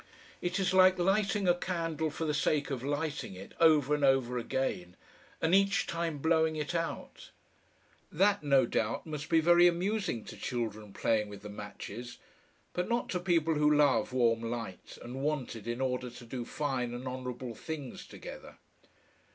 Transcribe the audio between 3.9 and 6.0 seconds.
and over again, and each